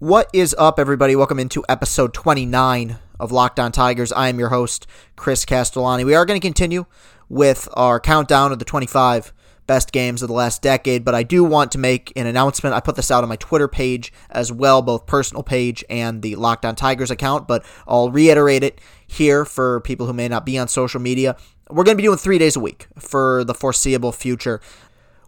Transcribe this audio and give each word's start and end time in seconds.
What 0.00 0.30
is 0.32 0.54
up, 0.56 0.78
everybody? 0.78 1.16
Welcome 1.16 1.40
into 1.40 1.64
episode 1.68 2.14
29 2.14 2.98
of 3.18 3.32
Locked 3.32 3.58
On 3.58 3.72
Tigers. 3.72 4.12
I 4.12 4.28
am 4.28 4.38
your 4.38 4.50
host, 4.50 4.86
Chris 5.16 5.44
Castellani. 5.44 6.04
We 6.04 6.14
are 6.14 6.24
going 6.24 6.40
to 6.40 6.46
continue 6.46 6.86
with 7.28 7.68
our 7.72 7.98
countdown 7.98 8.52
of 8.52 8.60
the 8.60 8.64
25 8.64 9.32
best 9.66 9.90
games 9.90 10.22
of 10.22 10.28
the 10.28 10.34
last 10.34 10.62
decade, 10.62 11.04
but 11.04 11.16
I 11.16 11.24
do 11.24 11.42
want 11.42 11.72
to 11.72 11.78
make 11.78 12.12
an 12.14 12.28
announcement. 12.28 12.76
I 12.76 12.80
put 12.80 12.94
this 12.94 13.10
out 13.10 13.24
on 13.24 13.28
my 13.28 13.34
Twitter 13.34 13.66
page 13.66 14.12
as 14.30 14.52
well, 14.52 14.82
both 14.82 15.04
personal 15.06 15.42
page 15.42 15.84
and 15.90 16.22
the 16.22 16.36
Locked 16.36 16.64
On 16.64 16.76
Tigers 16.76 17.10
account, 17.10 17.48
but 17.48 17.66
I'll 17.88 18.12
reiterate 18.12 18.62
it 18.62 18.80
here 19.04 19.44
for 19.44 19.80
people 19.80 20.06
who 20.06 20.12
may 20.12 20.28
not 20.28 20.46
be 20.46 20.56
on 20.58 20.68
social 20.68 21.00
media. 21.00 21.36
We're 21.70 21.82
going 21.82 21.96
to 21.96 22.00
be 22.00 22.06
doing 22.06 22.18
three 22.18 22.38
days 22.38 22.54
a 22.54 22.60
week 22.60 22.86
for 23.00 23.42
the 23.42 23.52
foreseeable 23.52 24.12
future. 24.12 24.60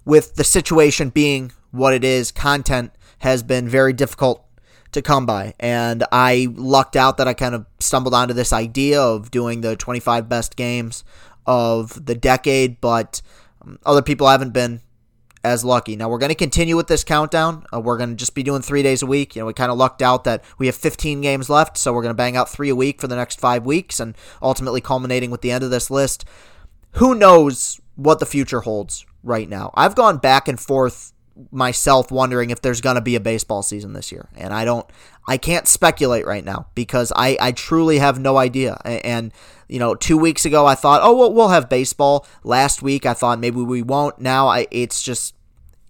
With 0.04 0.36
the 0.36 0.44
situation 0.44 1.10
being 1.10 1.50
what 1.72 1.92
it 1.92 2.04
is, 2.04 2.30
content 2.30 2.92
has 3.18 3.42
been 3.42 3.68
very 3.68 3.92
difficult 3.92 4.46
to 4.92 5.02
come 5.02 5.26
by. 5.26 5.54
And 5.60 6.04
I 6.12 6.48
lucked 6.54 6.96
out 6.96 7.16
that 7.18 7.28
I 7.28 7.34
kind 7.34 7.54
of 7.54 7.66
stumbled 7.78 8.14
onto 8.14 8.34
this 8.34 8.52
idea 8.52 9.00
of 9.00 9.30
doing 9.30 9.60
the 9.60 9.76
25 9.76 10.28
best 10.28 10.56
games 10.56 11.04
of 11.46 12.04
the 12.06 12.14
decade, 12.14 12.80
but 12.80 13.22
um, 13.62 13.78
other 13.84 14.02
people 14.02 14.28
haven't 14.28 14.52
been 14.52 14.80
as 15.42 15.64
lucky. 15.64 15.96
Now 15.96 16.08
we're 16.08 16.18
going 16.18 16.30
to 16.30 16.34
continue 16.34 16.76
with 16.76 16.86
this 16.86 17.04
countdown. 17.04 17.64
Uh, 17.72 17.80
we're 17.80 17.96
going 17.96 18.10
to 18.10 18.16
just 18.16 18.34
be 18.34 18.42
doing 18.42 18.62
three 18.62 18.82
days 18.82 19.02
a 19.02 19.06
week. 19.06 19.34
You 19.34 19.42
know, 19.42 19.46
we 19.46 19.54
kind 19.54 19.72
of 19.72 19.78
lucked 19.78 20.02
out 20.02 20.24
that 20.24 20.44
we 20.58 20.66
have 20.66 20.76
15 20.76 21.20
games 21.20 21.48
left, 21.48 21.78
so 21.78 21.92
we're 21.92 22.02
going 22.02 22.14
to 22.14 22.16
bang 22.16 22.36
out 22.36 22.48
three 22.48 22.68
a 22.68 22.76
week 22.76 23.00
for 23.00 23.08
the 23.08 23.16
next 23.16 23.40
five 23.40 23.64
weeks, 23.64 24.00
and 24.00 24.14
ultimately 24.42 24.80
culminating 24.80 25.30
with 25.30 25.40
the 25.40 25.50
end 25.50 25.64
of 25.64 25.70
this 25.70 25.90
list. 25.90 26.24
Who 26.94 27.14
knows 27.14 27.80
what 27.96 28.18
the 28.18 28.26
future 28.26 28.60
holds 28.60 29.06
right 29.22 29.48
now? 29.48 29.70
I've 29.74 29.94
gone 29.94 30.18
back 30.18 30.48
and 30.48 30.60
forth 30.60 31.12
myself 31.50 32.10
wondering 32.10 32.50
if 32.50 32.60
there's 32.60 32.80
going 32.80 32.96
to 32.96 33.00
be 33.00 33.16
a 33.16 33.20
baseball 33.20 33.62
season 33.62 33.92
this 33.92 34.10
year. 34.12 34.28
And 34.36 34.52
I 34.52 34.64
don't, 34.64 34.86
I 35.26 35.36
can't 35.36 35.68
speculate 35.68 36.26
right 36.26 36.44
now 36.44 36.66
because 36.74 37.12
I, 37.14 37.36
I 37.40 37.52
truly 37.52 37.98
have 37.98 38.18
no 38.18 38.36
idea. 38.36 38.74
And, 38.84 39.32
you 39.68 39.78
know, 39.78 39.94
two 39.94 40.16
weeks 40.16 40.44
ago 40.44 40.66
I 40.66 40.74
thought, 40.74 41.00
oh, 41.02 41.16
well, 41.16 41.32
we'll 41.32 41.48
have 41.48 41.68
baseball. 41.68 42.26
Last 42.42 42.82
week 42.82 43.06
I 43.06 43.14
thought 43.14 43.38
maybe 43.38 43.60
we 43.60 43.82
won't. 43.82 44.18
Now 44.18 44.48
I, 44.48 44.66
it's 44.70 45.02
just, 45.02 45.34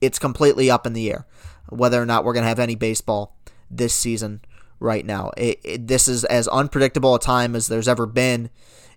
it's 0.00 0.18
completely 0.18 0.70
up 0.70 0.86
in 0.86 0.92
the 0.92 1.10
air 1.10 1.26
whether 1.70 2.00
or 2.02 2.06
not 2.06 2.24
we're 2.24 2.32
going 2.32 2.42
to 2.42 2.48
have 2.48 2.58
any 2.58 2.74
baseball 2.74 3.36
this 3.70 3.94
season 3.94 4.40
right 4.78 5.04
now. 5.04 5.30
It, 5.36 5.60
it, 5.62 5.86
this 5.86 6.08
is 6.08 6.24
as 6.24 6.48
unpredictable 6.48 7.14
a 7.14 7.20
time 7.20 7.54
as 7.54 7.68
there's 7.68 7.88
ever 7.88 8.06
been 8.06 8.50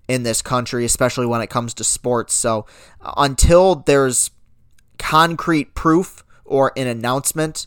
in 0.08 0.23
this 0.23 0.42
country, 0.42 0.83
especially 0.83 1.25
when 1.25 1.42
it 1.42 1.49
comes 1.49 1.73
to 1.75 1.83
sports. 1.83 2.33
So 2.33 2.66
uh, 3.02 3.14
until 3.17 3.75
there's 3.75 4.31
concrete 4.97 5.75
proof 5.75 6.23
or 6.53 6.71
an 6.77 6.85
announcement 6.85 7.65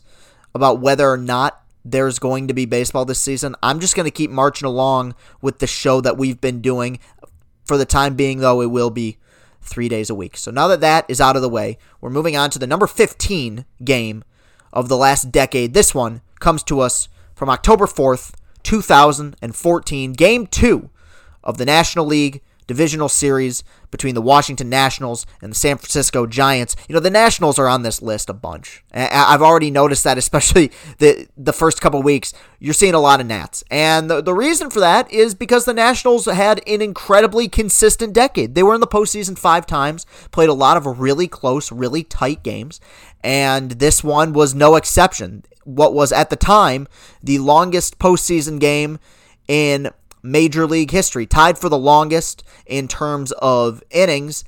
about 0.55 0.79
whether 0.79 1.11
or 1.11 1.17
not 1.17 1.61
there's 1.83 2.19
going 2.19 2.47
to 2.47 2.53
be 2.53 2.65
baseball 2.65 3.03
this 3.03 3.19
season. 3.19 3.53
I'm 3.61 3.81
just 3.81 3.97
going 3.97 4.05
to 4.05 4.11
keep 4.11 4.31
marching 4.31 4.65
along 4.65 5.13
with 5.41 5.59
the 5.59 5.67
show 5.67 5.99
that 5.99 6.17
we've 6.17 6.39
been 6.39 6.61
doing. 6.61 6.99
For 7.65 7.77
the 7.77 7.85
time 7.85 8.15
being, 8.15 8.39
though, 8.39 8.61
it 8.61 8.71
will 8.71 8.89
be 8.89 9.17
three 9.61 9.89
days 9.89 10.09
a 10.09 10.15
week. 10.15 10.37
So 10.37 10.51
now 10.51 10.69
that 10.69 10.79
that 10.79 11.03
is 11.09 11.19
out 11.19 11.35
of 11.35 11.41
the 11.41 11.49
way, 11.49 11.77
we're 11.99 12.09
moving 12.09 12.37
on 12.37 12.49
to 12.51 12.59
the 12.59 12.65
number 12.65 12.87
15 12.87 13.65
game 13.83 14.23
of 14.71 14.87
the 14.87 14.95
last 14.95 15.33
decade. 15.33 15.73
This 15.73 15.93
one 15.93 16.21
comes 16.39 16.63
to 16.63 16.79
us 16.79 17.09
from 17.35 17.49
October 17.49 17.87
4th, 17.87 18.35
2014, 18.63 20.13
game 20.13 20.47
two 20.47 20.89
of 21.43 21.57
the 21.57 21.65
National 21.65 22.05
League 22.05 22.41
divisional 22.67 23.09
series 23.09 23.63
between 23.89 24.13
the 24.13 24.21
Washington 24.21 24.69
Nationals 24.69 25.25
and 25.41 25.51
the 25.51 25.55
San 25.55 25.77
Francisco 25.77 26.27
Giants. 26.27 26.75
You 26.87 26.93
know, 26.93 26.99
the 26.99 27.09
Nationals 27.09 27.57
are 27.57 27.67
on 27.67 27.83
this 27.83 28.01
list 28.01 28.29
a 28.29 28.33
bunch. 28.33 28.83
I've 28.93 29.41
already 29.41 29.71
noticed 29.71 30.03
that, 30.03 30.17
especially 30.17 30.71
the 30.99 31.27
the 31.37 31.53
first 31.53 31.81
couple 31.81 32.01
weeks. 32.03 32.33
You're 32.59 32.73
seeing 32.73 32.93
a 32.93 32.99
lot 32.99 33.21
of 33.21 33.27
Nats. 33.27 33.63
And 33.71 34.09
the, 34.09 34.21
the 34.21 34.33
reason 34.33 34.69
for 34.69 34.79
that 34.79 35.11
is 35.11 35.35
because 35.35 35.65
the 35.65 35.73
Nationals 35.73 36.25
had 36.25 36.61
an 36.67 36.81
incredibly 36.81 37.47
consistent 37.47 38.13
decade. 38.13 38.55
They 38.55 38.63
were 38.63 38.75
in 38.75 38.81
the 38.81 38.87
postseason 38.87 39.37
five 39.37 39.65
times, 39.65 40.05
played 40.31 40.49
a 40.49 40.53
lot 40.53 40.77
of 40.77 40.99
really 40.99 41.27
close, 41.27 41.71
really 41.71 42.03
tight 42.03 42.43
games, 42.43 42.81
and 43.23 43.71
this 43.71 44.03
one 44.03 44.33
was 44.33 44.53
no 44.53 44.75
exception. 44.75 45.43
What 45.63 45.93
was 45.93 46.11
at 46.11 46.29
the 46.29 46.35
time 46.35 46.87
the 47.21 47.39
longest 47.39 47.99
postseason 47.99 48.59
game 48.59 48.99
in 49.47 49.91
Major 50.23 50.65
League 50.65 50.91
history, 50.91 51.25
tied 51.25 51.57
for 51.57 51.69
the 51.69 51.77
longest 51.77 52.43
in 52.65 52.87
terms 52.87 53.31
of 53.33 53.83
innings, 53.89 54.43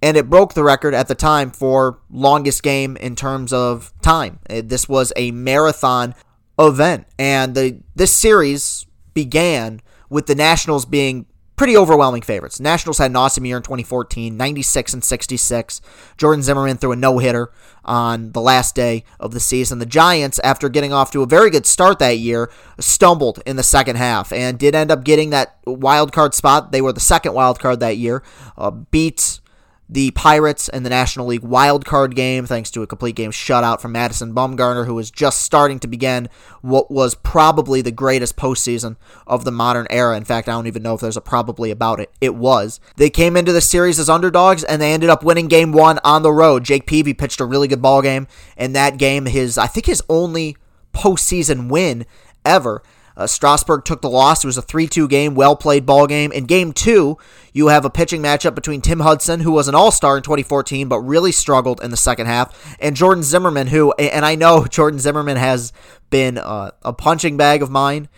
and 0.00 0.16
it 0.16 0.30
broke 0.30 0.54
the 0.54 0.62
record 0.62 0.94
at 0.94 1.08
the 1.08 1.14
time 1.14 1.50
for 1.50 1.98
longest 2.10 2.62
game 2.62 2.96
in 2.96 3.16
terms 3.16 3.52
of 3.52 3.92
time. 4.00 4.38
Uh, 4.48 4.62
this 4.64 4.88
was 4.88 5.12
a 5.16 5.30
marathon 5.32 6.14
event, 6.58 7.06
and 7.18 7.54
the 7.54 7.80
this 7.94 8.14
series 8.14 8.86
began 9.14 9.80
with 10.08 10.26
the 10.26 10.34
Nationals 10.34 10.84
being 10.84 11.26
pretty 11.58 11.76
overwhelming 11.76 12.22
favorites. 12.22 12.60
Nationals 12.60 12.98
had 12.98 13.10
an 13.10 13.16
awesome 13.16 13.44
year 13.44 13.56
in 13.56 13.62
2014, 13.62 14.36
96 14.36 14.94
and 14.94 15.04
66. 15.04 15.80
Jordan 16.16 16.42
Zimmermann 16.42 16.78
threw 16.78 16.92
a 16.92 16.96
no 16.96 17.18
hitter 17.18 17.50
on 17.84 18.32
the 18.32 18.40
last 18.40 18.74
day 18.76 19.04
of 19.18 19.32
the 19.32 19.40
season. 19.40 19.80
The 19.80 19.86
Giants, 19.86 20.38
after 20.44 20.68
getting 20.68 20.92
off 20.92 21.10
to 21.10 21.22
a 21.22 21.26
very 21.26 21.50
good 21.50 21.66
start 21.66 21.98
that 21.98 22.18
year, 22.18 22.48
stumbled 22.78 23.42
in 23.44 23.56
the 23.56 23.62
second 23.62 23.96
half 23.96 24.32
and 24.32 24.58
did 24.58 24.74
end 24.74 24.92
up 24.92 25.02
getting 25.02 25.30
that 25.30 25.58
wild 25.66 26.12
card 26.12 26.32
spot. 26.32 26.70
They 26.70 26.80
were 26.80 26.92
the 26.92 27.00
second 27.00 27.34
wild 27.34 27.58
card 27.58 27.80
that 27.80 27.96
year. 27.96 28.22
Uh, 28.56 28.70
beat 28.70 29.40
the 29.88 30.10
Pirates 30.10 30.68
and 30.68 30.84
the 30.84 30.90
National 30.90 31.26
League 31.26 31.42
wild 31.42 31.86
card 31.86 32.14
game, 32.14 32.44
thanks 32.44 32.70
to 32.72 32.82
a 32.82 32.86
complete 32.86 33.16
game 33.16 33.30
shutout 33.30 33.80
from 33.80 33.92
Madison 33.92 34.34
Bumgarner, 34.34 34.84
who 34.84 34.94
was 34.94 35.10
just 35.10 35.40
starting 35.40 35.78
to 35.80 35.88
begin 35.88 36.28
what 36.60 36.90
was 36.90 37.14
probably 37.14 37.80
the 37.80 37.90
greatest 37.90 38.36
postseason 38.36 38.96
of 39.26 39.44
the 39.44 39.50
modern 39.50 39.86
era. 39.88 40.16
In 40.16 40.24
fact, 40.24 40.48
I 40.48 40.52
don't 40.52 40.66
even 40.66 40.82
know 40.82 40.94
if 40.94 41.00
there's 41.00 41.16
a 41.16 41.22
probably 41.22 41.70
about 41.70 42.00
it. 42.00 42.12
It 42.20 42.34
was. 42.34 42.80
They 42.96 43.08
came 43.08 43.36
into 43.36 43.52
the 43.52 43.62
series 43.62 43.98
as 43.98 44.10
underdogs, 44.10 44.62
and 44.62 44.82
they 44.82 44.92
ended 44.92 45.08
up 45.08 45.24
winning 45.24 45.48
game 45.48 45.72
one 45.72 45.98
on 46.04 46.22
the 46.22 46.32
road. 46.32 46.64
Jake 46.64 46.86
Peavy 46.86 47.14
pitched 47.14 47.40
a 47.40 47.46
really 47.46 47.68
good 47.68 47.82
ball 47.82 48.02
game 48.02 48.26
in 48.56 48.74
that 48.74 48.98
game. 48.98 49.24
His, 49.24 49.56
I 49.56 49.66
think, 49.66 49.86
his 49.86 50.02
only 50.08 50.56
postseason 50.92 51.70
win 51.70 52.04
ever. 52.44 52.82
Uh, 53.18 53.26
Strasburg 53.26 53.84
took 53.84 54.00
the 54.00 54.08
loss. 54.08 54.44
It 54.44 54.46
was 54.46 54.56
a 54.56 54.62
3 54.62 54.86
2 54.86 55.08
game, 55.08 55.34
well 55.34 55.56
played 55.56 55.84
ball 55.84 56.06
game. 56.06 56.30
In 56.30 56.44
game 56.44 56.72
two, 56.72 57.18
you 57.52 57.66
have 57.68 57.84
a 57.84 57.90
pitching 57.90 58.22
matchup 58.22 58.54
between 58.54 58.80
Tim 58.80 59.00
Hudson, 59.00 59.40
who 59.40 59.50
was 59.50 59.66
an 59.66 59.74
all 59.74 59.90
star 59.90 60.16
in 60.16 60.22
2014, 60.22 60.88
but 60.88 61.00
really 61.00 61.32
struggled 61.32 61.82
in 61.82 61.90
the 61.90 61.96
second 61.96 62.26
half, 62.26 62.76
and 62.80 62.94
Jordan 62.94 63.24
Zimmermann, 63.24 63.66
who, 63.66 63.92
and 63.94 64.24
I 64.24 64.36
know 64.36 64.64
Jordan 64.70 65.00
Zimmermann 65.00 65.36
has 65.36 65.72
been 66.10 66.38
uh, 66.38 66.70
a 66.82 66.92
punching 66.92 67.36
bag 67.36 67.60
of 67.60 67.70
mine 67.70 68.08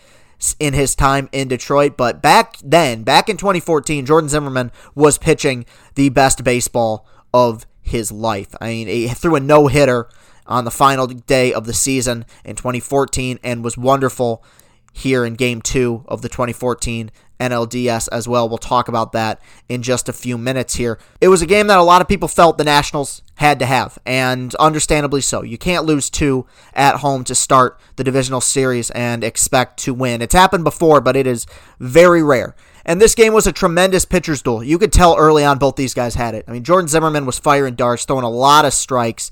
in 0.59 0.75
his 0.75 0.94
time 0.94 1.28
in 1.32 1.49
Detroit. 1.49 1.97
But 1.97 2.22
back 2.22 2.56
then, 2.62 3.03
back 3.03 3.28
in 3.28 3.37
2014, 3.38 4.05
Jordan 4.06 4.28
Zimmermann 4.28 4.71
was 4.94 5.19
pitching 5.19 5.65
the 5.94 6.11
best 6.11 6.44
baseball 6.44 7.06
of 7.32 7.67
his 7.81 8.12
life. 8.12 8.55
I 8.61 8.69
mean, 8.69 8.87
he 8.87 9.09
threw 9.09 9.34
a 9.34 9.41
no 9.41 9.67
hitter 9.67 10.09
on 10.47 10.65
the 10.65 10.71
final 10.71 11.06
day 11.06 11.53
of 11.53 11.65
the 11.65 11.72
season 11.72 12.25
in 12.44 12.56
2014 12.56 13.38
and 13.43 13.65
was 13.65 13.78
wonderful 13.78 14.44
here 14.93 15.25
in 15.25 15.34
game 15.34 15.62
two 15.62 16.05
of 16.09 16.23
the 16.23 16.28
2014 16.28 17.11
NLDS 17.41 18.09
as 18.12 18.28
well. 18.28 18.49
We'll 18.49 18.59
talk 18.59 18.87
about 18.89 19.12
that 19.12 19.41
in 19.69 19.83
just 19.83 20.09
a 20.09 20.12
few 20.12 20.37
minutes 20.37 20.75
here. 20.75 20.99
It 21.21 21.28
was 21.28 21.43
a 21.43 21.47
game 21.47 21.69
that 21.69 21.78
a 21.78 21.83
lot 21.83 22.03
of 22.03 22.09
people 22.09 22.28
felt 22.28 22.59
the 22.59 22.65
Nationals 22.65 23.23
had 23.37 23.59
to 23.59 23.67
have, 23.67 23.99
and 24.05 24.55
understandably 24.56 25.23
so. 25.23 25.43
You 25.43 25.56
can't 25.56 25.87
lose 25.87 26.11
two 26.11 26.47
at 26.75 26.97
home 26.97 27.25
to 27.25 27.34
start 27.34 27.81
the 27.97 28.05
divisional 28.05 28.43
series 28.43 28.91
and 28.91 29.25
expect 29.25 29.79
to 29.81 29.95
win. 29.95 30.21
It's 30.21 30.34
happened 30.34 30.65
before, 30.65 31.00
but 31.00 31.17
it 31.17 31.27
is 31.27 31.47
very 31.79 32.23
rare. 32.23 32.55
And 32.85 33.01
this 33.01 33.15
game 33.15 33.33
was 33.33 33.47
a 33.47 33.53
tremendous 33.53 34.05
pitcher's 34.05 34.43
duel. 34.43 34.63
You 34.65 34.79
could 34.79 34.93
tell 34.93 35.17
early 35.17 35.45
on 35.45 35.59
both 35.59 35.77
these 35.77 35.95
guys 35.95 36.15
had 36.15 36.35
it. 36.35 36.45
I 36.49 36.53
mean, 36.53 36.65
Jordan 36.65 36.89
Zimmermann 36.89 37.27
was 37.27 37.39
firing 37.39 37.75
darts, 37.75 38.05
throwing 38.05 38.25
a 38.25 38.31
lot 38.31 38.65
of 38.65 38.73
strikes, 38.73 39.31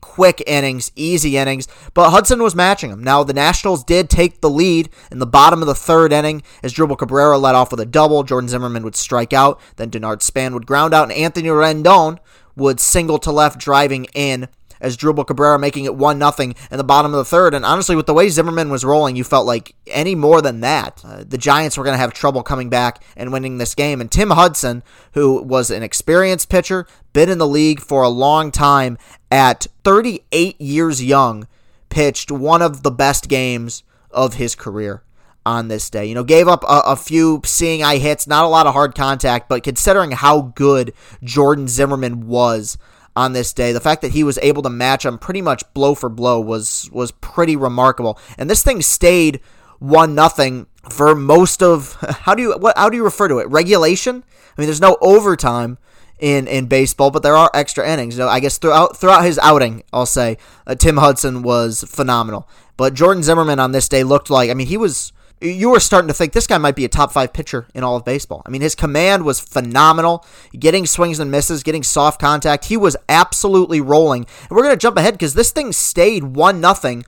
quick 0.00 0.42
innings, 0.46 0.92
easy 0.96 1.36
innings, 1.36 1.68
but 1.92 2.10
Hudson 2.10 2.42
was 2.42 2.54
matching 2.54 2.90
him. 2.90 3.02
Now, 3.02 3.24
the 3.24 3.32
Nationals 3.32 3.84
did 3.84 4.08
take 4.08 4.40
the 4.40 4.50
lead 4.50 4.88
in 5.10 5.18
the 5.18 5.26
bottom 5.26 5.60
of 5.60 5.66
the 5.66 5.74
third 5.74 6.12
inning 6.12 6.42
Asdrubal 6.62 6.98
Cabrera 6.98 7.38
led 7.38 7.54
off 7.54 7.70
with 7.70 7.80
a 7.80 7.86
double. 7.86 8.22
Jordan 8.22 8.48
Zimmermann 8.48 8.84
would 8.84 8.96
strike 8.96 9.32
out, 9.32 9.60
then 9.76 9.90
Denard 9.90 10.22
Span 10.22 10.54
would 10.54 10.66
ground 10.66 10.94
out, 10.94 11.04
and 11.04 11.12
Anthony 11.12 11.48
Rendon 11.48 12.18
would 12.56 12.78
single 12.78 13.18
to 13.18 13.32
left, 13.32 13.58
driving 13.58 14.06
in 14.14 14.48
Asdrubal 14.84 15.26
Cabrera 15.26 15.58
making 15.58 15.84
it 15.84 15.94
1 15.94 16.18
nothing 16.18 16.54
in 16.70 16.78
the 16.78 16.84
bottom 16.84 17.12
of 17.12 17.18
the 17.18 17.24
third. 17.24 17.54
And 17.54 17.64
honestly, 17.64 17.96
with 17.96 18.06
the 18.06 18.14
way 18.14 18.28
Zimmermann 18.28 18.70
was 18.70 18.84
rolling, 18.84 19.16
you 19.16 19.24
felt 19.24 19.46
like 19.46 19.74
any 19.86 20.14
more 20.14 20.40
than 20.40 20.60
that, 20.60 21.02
uh, 21.04 21.24
the 21.26 21.38
Giants 21.38 21.76
were 21.76 21.84
going 21.84 21.94
to 21.94 21.98
have 21.98 22.12
trouble 22.12 22.42
coming 22.42 22.68
back 22.68 23.02
and 23.16 23.32
winning 23.32 23.58
this 23.58 23.74
game. 23.74 24.00
And 24.00 24.10
Tim 24.10 24.30
Hudson, 24.30 24.82
who 25.12 25.42
was 25.42 25.70
an 25.70 25.82
experienced 25.82 26.48
pitcher, 26.48 26.86
been 27.12 27.28
in 27.28 27.38
the 27.38 27.46
league 27.46 27.80
for 27.80 28.02
a 28.02 28.08
long 28.08 28.50
time, 28.50 28.98
at 29.30 29.66
38 29.82 30.60
years 30.60 31.02
young, 31.02 31.48
pitched 31.88 32.30
one 32.30 32.62
of 32.62 32.82
the 32.82 32.90
best 32.90 33.28
games 33.28 33.82
of 34.10 34.34
his 34.34 34.54
career 34.54 35.02
on 35.46 35.68
this 35.68 35.90
day. 35.90 36.06
You 36.06 36.14
know, 36.14 36.24
gave 36.24 36.48
up 36.48 36.62
a, 36.64 36.82
a, 36.86 36.96
few 36.96 37.42
seeing 37.44 37.82
eye 37.82 37.98
hits, 37.98 38.26
not 38.26 38.44
a 38.44 38.48
lot 38.48 38.66
of 38.66 38.72
hard 38.72 38.94
contact, 38.94 39.48
but 39.48 39.62
considering 39.62 40.12
how 40.12 40.52
good 40.54 40.94
Jordan 41.22 41.68
Zimmermann 41.68 42.26
was 42.26 42.78
on 43.16 43.32
this 43.32 43.52
day. 43.52 43.72
The 43.72 43.80
fact 43.80 44.02
that 44.02 44.12
he 44.12 44.24
was 44.24 44.38
able 44.42 44.62
to 44.62 44.70
match 44.70 45.04
him 45.04 45.18
pretty 45.18 45.42
much 45.42 45.62
blow 45.74 45.94
for 45.94 46.08
blow 46.08 46.40
was 46.40 46.90
was 46.92 47.12
pretty 47.12 47.56
remarkable. 47.56 48.18
And 48.38 48.50
this 48.50 48.62
thing 48.62 48.82
stayed 48.82 49.40
one 49.78 50.14
nothing 50.14 50.66
for 50.90 51.14
most 51.14 51.62
of 51.62 51.94
how 52.20 52.34
do 52.34 52.42
you 52.42 52.56
what 52.58 52.76
how 52.76 52.88
do 52.88 52.96
you 52.96 53.04
refer 53.04 53.28
to 53.28 53.38
it? 53.38 53.48
Regulation? 53.48 54.24
I 54.56 54.60
mean, 54.60 54.66
there's 54.66 54.80
no 54.80 54.96
overtime 55.00 55.78
in 56.18 56.46
in 56.46 56.66
baseball, 56.66 57.10
but 57.10 57.22
there 57.22 57.36
are 57.36 57.50
extra 57.54 57.88
innings. 57.88 58.16
You 58.16 58.24
know, 58.24 58.28
I 58.28 58.40
guess 58.40 58.58
throughout 58.58 58.96
throughout 58.96 59.24
his 59.24 59.38
outing, 59.38 59.82
I'll 59.92 60.06
say 60.06 60.38
uh, 60.66 60.74
Tim 60.74 60.96
Hudson 60.96 61.42
was 61.42 61.84
phenomenal. 61.88 62.48
But 62.76 62.94
Jordan 62.94 63.22
Zimmermann 63.22 63.60
on 63.60 63.72
this 63.72 63.88
day 63.88 64.02
looked 64.04 64.30
like 64.30 64.50
I 64.50 64.54
mean 64.54 64.66
he 64.66 64.76
was 64.76 65.12
you 65.40 65.70
were 65.70 65.80
starting 65.80 66.08
to 66.08 66.14
think 66.14 66.32
this 66.32 66.46
guy 66.46 66.58
might 66.58 66.76
be 66.76 66.84
a 66.84 66.88
top 66.88 67.12
five 67.12 67.32
pitcher 67.32 67.66
in 67.74 67.84
all 67.84 67.96
of 67.96 68.04
baseball. 68.04 68.42
I 68.46 68.50
mean, 68.50 68.62
his 68.62 68.74
command 68.74 69.24
was 69.24 69.40
phenomenal. 69.40 70.24
Getting 70.58 70.86
swings 70.86 71.18
and 71.18 71.30
misses, 71.30 71.62
getting 71.62 71.82
soft 71.82 72.20
contact. 72.20 72.66
He 72.66 72.76
was 72.76 72.96
absolutely 73.08 73.80
rolling. 73.80 74.26
And 74.42 74.50
we're 74.50 74.62
going 74.62 74.74
to 74.74 74.80
jump 74.80 74.96
ahead 74.96 75.14
because 75.14 75.34
this 75.34 75.50
thing 75.50 75.72
stayed 75.72 76.24
1 76.24 76.60
nothing 76.60 77.04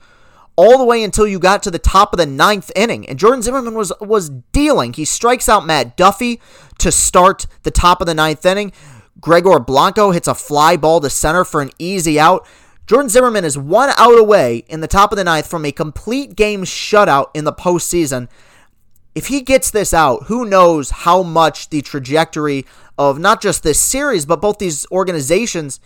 all 0.55 0.77
the 0.77 0.83
way 0.83 1.03
until 1.03 1.27
you 1.27 1.39
got 1.39 1.63
to 1.63 1.71
the 1.71 1.79
top 1.79 2.13
of 2.13 2.17
the 2.17 2.25
ninth 2.25 2.71
inning. 2.75 3.07
And 3.07 3.17
Jordan 3.19 3.41
Zimmermann 3.41 3.75
was, 3.75 3.93
was 4.01 4.29
dealing. 4.51 4.93
He 4.93 5.05
strikes 5.05 5.47
out 5.47 5.65
Matt 5.65 5.95
Duffy 5.95 6.41
to 6.79 6.91
start 6.91 7.47
the 7.63 7.71
top 7.71 8.01
of 8.01 8.07
the 8.07 8.15
ninth 8.15 8.45
inning. 8.45 8.73
Gregor 9.21 9.59
Blanco 9.59 10.11
hits 10.11 10.27
a 10.27 10.35
fly 10.35 10.75
ball 10.77 10.99
to 10.99 11.09
center 11.09 11.43
for 11.43 11.61
an 11.61 11.71
easy 11.79 12.19
out. 12.19 12.45
Jordan 12.87 13.09
Zimmermann 13.09 13.43
is 13.43 13.57
one 13.57 13.89
out 13.97 14.17
away 14.17 14.63
in 14.69 14.79
the 14.79 14.87
top 14.87 15.11
of 15.11 15.17
the 15.17 15.23
ninth 15.25 15.45
from 15.45 15.65
a 15.65 15.73
complete 15.73 16.37
game 16.37 16.63
shutout 16.63 17.27
in 17.33 17.43
the 17.43 17.51
postseason. 17.51 18.29
If 19.13 19.27
he 19.27 19.41
gets 19.41 19.71
this 19.71 19.93
out, 19.93 20.23
who 20.27 20.45
knows 20.45 20.91
how 20.91 21.21
much 21.21 21.69
the 21.69 21.81
trajectory 21.81 22.65
of 22.97 23.19
not 23.19 23.41
just 23.41 23.61
this 23.61 23.79
series, 23.79 24.25
but 24.25 24.39
both 24.39 24.57
these 24.57 24.85
organizations 24.89 25.81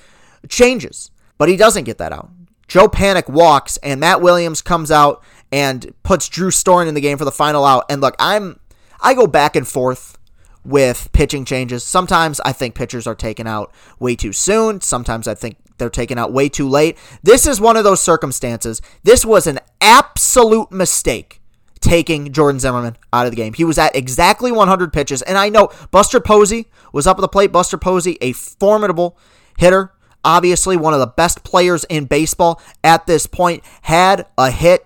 changes. 0.47 1.09
But 1.39 1.49
he 1.49 1.57
doesn't 1.57 1.85
get 1.85 1.97
that 1.97 2.13
out. 2.13 2.29
Joe 2.67 2.87
Panik 2.87 3.27
walks, 3.27 3.77
and 3.77 3.99
Matt 3.99 4.21
Williams 4.21 4.61
comes 4.61 4.91
out 4.91 5.23
and 5.51 5.93
puts 6.03 6.29
Drew 6.29 6.51
Storen 6.51 6.87
in 6.87 6.93
the 6.93 7.01
game 7.01 7.17
for 7.17 7.25
the 7.25 7.31
final 7.31 7.65
out. 7.65 7.85
And 7.89 7.99
look, 7.99 8.15
I'm 8.19 8.59
I 9.01 9.15
go 9.15 9.25
back 9.25 9.55
and 9.55 9.67
forth 9.67 10.19
with 10.63 11.11
pitching 11.11 11.45
changes. 11.45 11.83
Sometimes 11.83 12.39
I 12.41 12.51
think 12.51 12.75
pitchers 12.75 13.07
are 13.07 13.15
taken 13.15 13.47
out 13.47 13.71
way 13.99 14.15
too 14.15 14.33
soon. 14.33 14.81
Sometimes 14.81 15.27
I 15.27 15.33
think 15.33 15.57
they're 15.77 15.89
taken 15.89 16.17
out 16.17 16.31
way 16.31 16.49
too 16.49 16.69
late. 16.69 16.97
This 17.23 17.47
is 17.47 17.59
one 17.59 17.77
of 17.77 17.83
those 17.83 18.01
circumstances. 18.01 18.81
This 19.03 19.25
was 19.25 19.47
an 19.47 19.59
absolute 19.79 20.71
mistake 20.71 21.41
taking 21.79 22.31
Jordan 22.31 22.59
Zimmermann 22.59 22.97
out 23.11 23.25
of 23.25 23.31
the 23.31 23.35
game. 23.35 23.53
He 23.53 23.65
was 23.65 23.79
at 23.79 23.95
exactly 23.95 24.51
100 24.51 24.93
pitches. 24.93 25.23
And 25.23 25.37
I 25.37 25.49
know 25.49 25.71
Buster 25.89 26.19
Posey 26.19 26.67
was 26.93 27.07
up 27.07 27.17
at 27.17 27.21
the 27.21 27.27
plate. 27.27 27.51
Buster 27.51 27.77
Posey, 27.77 28.17
a 28.21 28.33
formidable 28.33 29.17
hitter, 29.57 29.91
obviously 30.23 30.77
one 30.77 30.93
of 30.93 30.99
the 30.99 31.07
best 31.07 31.43
players 31.43 31.83
in 31.85 32.05
baseball 32.05 32.61
at 32.83 33.07
this 33.07 33.25
point, 33.25 33.63
had 33.81 34.27
a 34.37 34.51
hit 34.51 34.85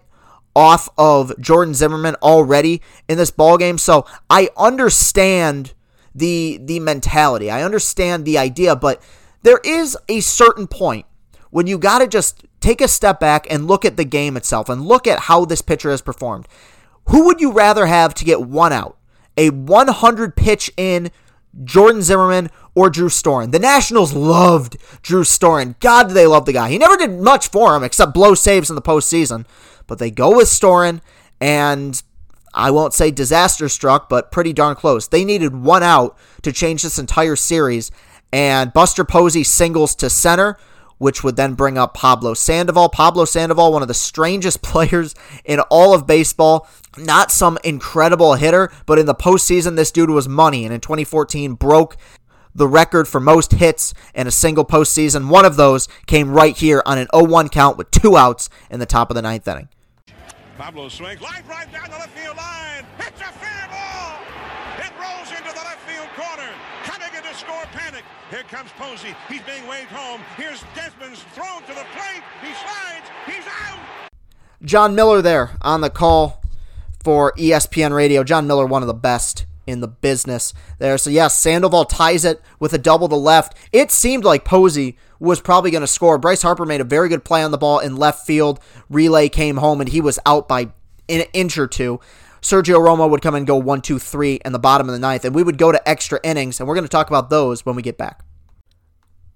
off 0.56 0.90
of 0.98 1.40
Jordan 1.40 1.74
Zimmermann 1.74 2.16
already 2.24 2.82
in 3.10 3.18
this 3.18 3.32
ball 3.32 3.58
game. 3.58 3.78
So 3.78 4.06
I 4.30 4.50
understand 4.58 5.74
the 6.16 6.60
the 6.64 6.80
mentality. 6.80 7.52
I 7.52 7.64
understand 7.64 8.26
the 8.26 8.38
idea, 8.38 8.76
but 8.76 9.02
there 9.44 9.60
is 9.64 9.98
a 10.08 10.22
certain 10.22 10.68
point 10.68 11.06
when 11.52 11.68
you 11.68 11.78
got 11.78 12.00
to 12.00 12.08
just 12.08 12.46
take 12.62 12.82
a 12.82 12.88
step 12.88 13.20
back 13.20 13.46
and 13.50 13.68
look 13.68 13.86
at 13.86 13.98
the 13.98 14.06
game 14.06 14.36
itself 14.36 14.70
and 14.70 14.82
look 14.82 15.06
at 15.06 15.20
how 15.20 15.46
this 15.46 15.62
pitcher 15.62 15.92
has 15.92 16.02
performed. 16.02 16.48
Who 17.10 17.26
would 17.26 17.40
you 17.40 17.52
rather 17.52 17.86
have 17.86 18.14
to 18.16 18.26
get 18.26 18.42
one 18.42 18.74
out? 18.74 18.98
A 19.38 19.52
100 19.52 20.36
pitch 20.36 20.72
in 20.76 21.12
Jordan 21.64 22.02
Zimmermann 22.02 22.50
or 22.74 22.90
Drew 22.90 23.10
Storen? 23.10 23.52
The 23.52 23.60
Nationals 23.60 24.14
loved 24.14 24.78
Drew 25.04 25.24
Storen. 25.24 25.80
God, 25.80 26.08
do 26.08 26.14
they 26.14 26.26
love 26.26 26.46
the 26.46 26.54
guy. 26.54 26.70
He 26.70 26.78
never 26.78 26.98
did 26.98 27.12
much 27.20 27.50
for 27.50 27.76
him 27.76 27.84
except 27.84 28.14
blow 28.14 28.34
saves 28.34 28.70
in 28.70 28.76
the 28.76 28.82
postseason. 28.82 29.46
But 29.88 30.00
they 30.00 30.12
go 30.12 30.36
with 30.36 30.48
Storen, 30.48 31.02
and 31.40 32.02
I 32.54 32.72
won't 32.72 32.94
say 32.94 33.12
disaster 33.12 33.68
struck, 33.68 34.08
but 34.10 34.32
pretty 34.32 34.54
darn 34.54 34.76
close. 34.76 35.08
They 35.08 35.26
needed 35.26 35.56
one 35.56 35.84
out 35.84 36.18
to 36.44 36.52
change 36.52 36.84
this 36.84 36.98
entire 36.98 37.36
series, 37.36 37.92
and 38.32 38.74
Buster 38.74 39.04
Posey 39.04 39.44
singles 39.44 39.94
to 39.96 40.10
center, 40.10 40.58
which 40.98 41.24
would 41.24 41.36
then 41.36 41.54
bring 41.54 41.78
up 41.78 41.94
Pablo 41.94 42.34
Sandoval. 42.34 42.90
Pablo 42.90 43.26
Sandoval, 43.26 43.74
one 43.74 43.82
of 43.82 43.90
the 43.90 43.94
strangest 43.94 44.62
players 44.64 45.14
in 45.44 45.60
all 45.70 45.94
of 45.94 46.08
baseball. 46.08 46.68
Not 46.98 47.30
some 47.30 47.58
incredible 47.66 48.36
hitter, 48.36 48.72
but 48.86 48.98
in 48.98 49.06
the 49.06 49.14
postseason, 49.14 49.76
this 49.76 49.92
dude 49.92 50.10
was 50.10 50.30
money, 50.30 50.64
and 50.64 50.74
in 50.74 50.80
2014 50.80 51.56
broke 51.56 51.98
the 52.56 52.68
record 52.70 53.06
for 53.06 53.20
most 53.20 53.52
hits 53.52 53.94
in 54.14 54.28
a 54.28 54.32
single 54.32 54.64
postseason. 54.64 55.28
One 55.28 55.44
of 55.44 55.58
those 55.58 55.90
came 56.08 56.32
right 56.32 56.56
here 56.56 56.82
on 56.86 56.98
an 56.98 57.08
0-1 57.14 57.52
count 57.52 57.78
with 57.78 57.92
two 57.92 58.16
outs 58.16 58.50
in 58.72 58.80
the 58.80 58.86
top 58.86 59.12
of 59.12 59.16
the 59.16 59.22
ninth 59.22 59.46
inning. 59.46 59.68
Pablo 60.58 60.88
swings, 60.88 61.22
line 61.22 61.44
right 61.50 61.70
down 61.72 61.90
the 61.90 61.98
left 61.98 62.18
field 62.18 62.38
line. 62.38 62.86
Hits 62.98 63.20
a 63.20 63.32
fair 63.44 63.68
ball. 63.68 64.20
It 64.80 64.92
rolls 64.98 65.30
into 65.32 65.52
the 65.52 65.64
left 65.66 65.82
field 65.84 66.08
corner. 66.16 66.50
Coming 66.84 67.10
in 67.16 67.24
to 67.24 67.34
score 67.38 67.64
Panik. 67.74 68.04
Here 68.30 68.44
comes 68.44 68.72
Posey. 68.78 69.14
He's 69.28 69.42
being 69.42 69.68
waved 69.68 69.92
home. 69.92 70.22
Here's 70.38 70.64
Desmond's 70.74 71.24
thrown 71.34 71.62
to 71.64 71.74
the 71.74 71.86
plate. 71.92 72.24
He 72.42 72.54
slides. 72.54 73.06
He's 73.26 73.46
out. 73.68 73.80
Jon 74.64 74.96
Miller 74.96 75.22
there 75.22 75.52
on 75.62 75.82
the 75.82 75.90
call 75.90 76.42
for 77.04 77.34
ESPN 77.34 77.94
Radio. 77.94 78.24
Jon 78.24 78.48
Miller, 78.48 78.66
one 78.66 78.82
of 78.82 78.88
the 78.88 78.94
best 78.94 79.46
in 79.68 79.82
the 79.82 79.88
business 79.88 80.54
there. 80.80 80.98
So, 80.98 81.10
yes, 81.10 81.38
Sandoval 81.38 81.86
ties 81.86 82.26
it 82.26 82.42
with 82.60 82.74
a 82.74 82.78
double 82.78 83.08
to 83.10 83.16
left. 83.16 83.56
It 83.72 83.92
seemed 83.92 84.24
like 84.24 84.46
Posey 84.46 84.98
was 85.20 85.42
probably 85.42 85.72
going 85.72 85.82
to 85.82 85.88
score. 85.88 86.18
Bryce 86.18 86.42
Harper 86.42 86.66
made 86.66 86.82
a 86.82 86.86
very 86.86 87.10
good 87.10 87.24
play 87.24 87.44
on 87.44 87.52
the 87.52 87.58
ball 87.58 87.80
in 87.80 87.96
left 87.96 88.26
field. 88.26 88.60
Relay 88.90 89.30
came 89.30 89.58
home, 89.58 89.82
and 89.82 89.90
he 89.90 90.02
was 90.02 90.20
out 90.26 90.48
by 90.48 90.70
an 91.10 91.26
inch 91.34 91.58
or 91.58 91.68
two. 91.68 92.00
Sergio 92.42 92.78
Romo 92.78 93.10
would 93.10 93.24
come 93.24 93.34
and 93.34 93.48
go 93.48 93.56
one, 93.56 93.82
two, 93.82 93.98
three 93.98 94.40
in 94.46 94.52
the 94.52 94.60
bottom 94.60 94.88
of 94.88 94.94
the 94.94 95.00
ninth, 95.00 95.26
and 95.26 95.34
we 95.34 95.42
would 95.42 95.58
go 95.58 95.72
to 95.72 95.90
extra 95.90 96.20
innings, 96.24 96.60
and 96.60 96.68
we're 96.68 96.76
going 96.76 96.86
to 96.86 96.90
talk 96.90 97.08
about 97.08 97.32
those 97.32 97.66
when 97.66 97.76
we 97.76 97.82
get 97.82 97.98
back. 97.98 98.24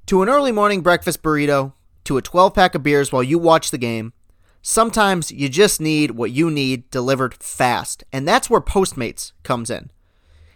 To 0.08 0.22
an 0.22 0.30
early 0.30 0.52
morning 0.52 0.82
breakfast 0.82 1.24
burrito, 1.24 1.74
to 2.04 2.18
a 2.18 2.22
12 2.22 2.54
pack 2.54 2.76
of 2.76 2.84
beers 2.84 3.12
while 3.12 3.24
you 3.24 3.40
watch 3.40 3.72
the 3.72 3.78
game, 3.80 4.14
sometimes 4.62 5.32
you 5.32 5.50
just 5.50 5.82
need 5.82 6.12
what 6.12 6.32
you 6.32 6.52
need 6.52 6.90
delivered 6.92 7.34
fast, 7.34 8.04
and 8.14 8.28
that's 8.28 8.50
where 8.50 8.62
Postmates 8.62 9.32
comes 9.42 9.70
in. 9.72 9.90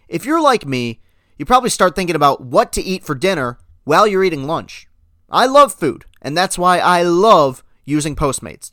If 0.08 0.26
you're 0.26 0.42
like 0.42 0.66
me, 0.66 1.02
you 1.38 1.46
probably 1.46 1.70
start 1.70 1.96
thinking 1.96 2.16
about 2.16 2.42
what 2.42 2.72
to 2.74 2.82
eat 2.82 3.04
for 3.04 3.16
dinner 3.16 3.58
while 3.84 4.06
you're 4.06 4.24
eating 4.24 4.46
lunch. 4.46 4.88
I 5.30 5.46
love 5.46 5.74
food, 5.74 6.06
and 6.22 6.38
that's 6.38 6.58
why 6.58 6.80
I 6.80 7.04
love 7.04 7.64
using 7.86 8.16
Postmates. 8.16 8.72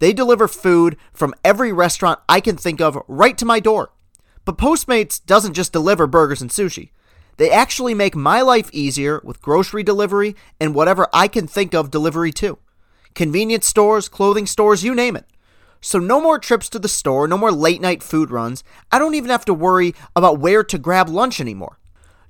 They 0.00 0.12
deliver 0.12 0.48
food 0.48 0.96
from 1.12 1.34
every 1.44 1.72
restaurant 1.72 2.20
I 2.28 2.40
can 2.40 2.56
think 2.56 2.80
of 2.80 3.02
right 3.06 3.36
to 3.38 3.44
my 3.44 3.60
door. 3.60 3.92
But 4.44 4.58
Postmates 4.58 5.24
doesn't 5.24 5.54
just 5.54 5.72
deliver 5.72 6.06
burgers 6.06 6.40
and 6.40 6.50
sushi. 6.50 6.90
They 7.36 7.50
actually 7.50 7.94
make 7.94 8.16
my 8.16 8.40
life 8.40 8.70
easier 8.72 9.20
with 9.22 9.40
grocery 9.40 9.82
delivery 9.82 10.34
and 10.58 10.74
whatever 10.74 11.06
I 11.12 11.28
can 11.28 11.46
think 11.46 11.74
of 11.74 11.90
delivery 11.90 12.32
too. 12.32 12.58
Convenience 13.14 13.66
stores, 13.66 14.08
clothing 14.08 14.46
stores, 14.46 14.84
you 14.84 14.94
name 14.94 15.16
it. 15.16 15.26
So, 15.80 15.98
no 15.98 16.20
more 16.20 16.38
trips 16.38 16.68
to 16.70 16.78
the 16.78 16.88
store, 16.88 17.26
no 17.26 17.38
more 17.38 17.52
late 17.52 17.80
night 17.80 18.02
food 18.02 18.30
runs. 18.30 18.62
I 18.92 18.98
don't 18.98 19.14
even 19.14 19.30
have 19.30 19.44
to 19.46 19.54
worry 19.54 19.94
about 20.14 20.38
where 20.38 20.62
to 20.62 20.78
grab 20.78 21.08
lunch 21.08 21.40
anymore. 21.40 21.78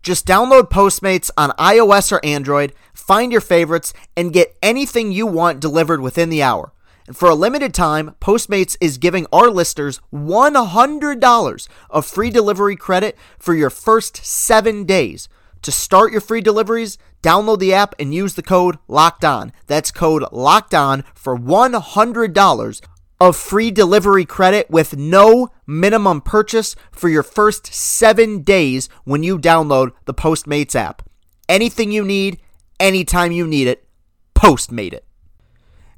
Just 0.02 0.26
download 0.26 0.70
Postmates 0.70 1.30
on 1.36 1.50
iOS 1.50 2.10
or 2.10 2.24
Android, 2.24 2.72
find 2.94 3.32
your 3.32 3.42
favorites, 3.42 3.92
and 4.16 4.32
get 4.32 4.56
anything 4.62 5.12
you 5.12 5.26
want 5.26 5.60
delivered 5.60 6.00
within 6.00 6.30
the 6.30 6.42
hour. 6.42 6.72
And 7.06 7.16
for 7.16 7.28
a 7.28 7.34
limited 7.34 7.74
time, 7.74 8.14
Postmates 8.20 8.76
is 8.80 8.96
giving 8.96 9.26
our 9.32 9.50
listeners 9.50 10.00
$100 10.14 11.68
of 11.90 12.06
free 12.06 12.30
delivery 12.30 12.76
credit 12.76 13.18
for 13.38 13.52
your 13.52 13.68
first 13.68 14.24
seven 14.24 14.84
days. 14.84 15.28
To 15.62 15.72
start 15.72 16.12
your 16.12 16.22
free 16.22 16.40
deliveries, 16.40 16.96
download 17.22 17.58
the 17.58 17.74
app 17.74 17.94
and 17.98 18.14
use 18.14 18.34
the 18.34 18.42
code 18.42 18.78
LOCKED 18.88 19.24
ON. 19.24 19.52
That's 19.66 19.90
code 19.90 20.24
LOCKED 20.32 20.74
ON 20.74 21.04
for 21.14 21.36
$100 21.36 22.80
of 23.20 23.36
free 23.36 23.70
delivery 23.70 24.24
credit 24.24 24.70
with 24.70 24.96
no 24.96 25.48
minimum 25.66 26.20
purchase 26.20 26.74
for 26.90 27.08
your 27.08 27.22
first 27.22 27.72
seven 27.72 28.42
days 28.42 28.88
when 29.04 29.22
you 29.22 29.38
download 29.38 29.92
the 30.06 30.14
Postmates 30.14 30.74
app. 30.74 31.02
Anything 31.48 31.92
you 31.92 32.04
need, 32.04 32.40
anytime 32.78 33.32
you 33.32 33.46
need 33.46 33.68
it, 33.68 33.86
Postmate 34.34 34.94
it. 34.94 35.04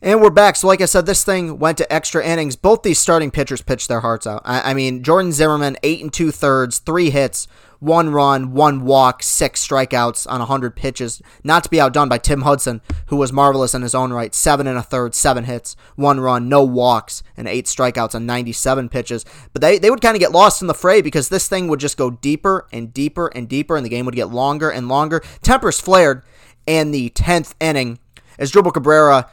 And 0.05 0.21
we're 0.21 0.31
back. 0.31 0.57
So, 0.57 0.67
like 0.67 0.81
I 0.81 0.87
said, 0.87 1.07
this 1.07 1.23
thing 1.23 1.61
went 1.61 1.79
to 1.79 1.91
extra 1.93 2.27
innings. 2.27 2.57
Both 2.57 2.83
these 2.83 2.99
starting 2.99 3.31
pitchers 3.31 3.63
pitched 3.63 3.87
their 3.87 4.01
hearts 4.01 4.27
out. 4.27 4.43
I, 4.45 4.73
I, 4.73 4.75
mean, 4.75 5.05
Jordan 5.05 5.31
Zimmermann, 5.31 5.77
eight 5.85 6.03
and 6.03 6.13
two 6.13 6.33
thirds, 6.33 6.81
three 6.81 7.11
hits, 7.11 7.47
one 7.79 8.11
run, 8.11 8.53
one 8.53 8.85
walk, 8.85 9.23
six 9.23 9.65
strikeouts 9.65 10.29
on 10.29 10.41
100 10.41 10.75
pitches. 10.75 11.23
Not 11.45 11.63
to 11.63 11.71
be 11.71 11.81
outdone 11.81 12.09
by 12.09 12.19
Tim 12.19 12.41
Hudson, 12.41 12.81
who 13.07 13.17
was 13.17 13.33
marvelous 13.33 13.75
in 13.75 13.83
his 13.83 13.95
own 13.95 14.13
right. 14.13 14.35
Seven 14.35 14.67
and 14.67 14.77
a 14.77 14.83
third, 14.83 15.15
seven 15.15 15.45
hits, 15.45 15.77
one 15.95 16.19
run, 16.19 16.49
no 16.49 16.65
walks, 16.65 17.23
and 17.37 17.47
eight 17.47 17.67
strikeouts 17.67 18.17
on 18.17 18.27
97 18.27 18.89
pitches. 18.89 19.25
But 19.53 19.63
they, 19.63 19.79
they 19.79 19.89
would 19.89 20.03
kind 20.03 20.17
of 20.17 20.21
get 20.21 20.33
lost 20.33 20.63
in 20.63 20.67
the 20.67 20.75
fray 20.75 21.01
because 21.01 21.29
this 21.29 21.47
thing 21.47 21.69
would 21.69 21.79
just 21.79 21.97
go 21.97 22.11
deeper 22.11 22.67
and 22.73 22.93
deeper 22.93 23.29
and 23.29 23.49
deeper, 23.49 23.77
and 23.77 23.87
the 23.87 23.91
game 23.91 24.07
would 24.07 24.17
get 24.17 24.31
longer 24.31 24.69
and 24.69 24.89
longer. 24.89 25.23
Tempers 25.43 25.79
flared 25.79 26.25
and 26.67 26.93
the 26.93 27.11
10th 27.11 27.55
inning 27.61 28.01
Asdrubal 28.37 28.75
Cabrera 28.75 29.31